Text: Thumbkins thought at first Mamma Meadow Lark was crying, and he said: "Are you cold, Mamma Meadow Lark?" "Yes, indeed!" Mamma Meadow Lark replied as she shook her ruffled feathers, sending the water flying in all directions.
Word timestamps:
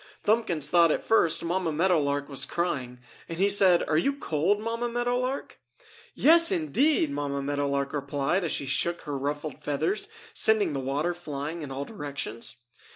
Thumbkins 0.23 0.67
thought 0.67 0.89
at 0.91 1.03
first 1.03 1.43
Mamma 1.43 1.71
Meadow 1.71 1.99
Lark 2.01 2.27
was 2.27 2.47
crying, 2.47 2.99
and 3.29 3.37
he 3.37 3.49
said: 3.49 3.83
"Are 3.87 3.99
you 3.99 4.13
cold, 4.15 4.59
Mamma 4.59 4.89
Meadow 4.89 5.19
Lark?" 5.19 5.59
"Yes, 6.15 6.51
indeed!" 6.51 7.11
Mamma 7.11 7.43
Meadow 7.43 7.67
Lark 7.69 7.93
replied 7.93 8.43
as 8.43 8.51
she 8.51 8.65
shook 8.65 9.01
her 9.01 9.15
ruffled 9.15 9.63
feathers, 9.63 10.07
sending 10.33 10.73
the 10.73 10.79
water 10.79 11.13
flying 11.13 11.61
in 11.61 11.69
all 11.69 11.85
directions. 11.85 12.63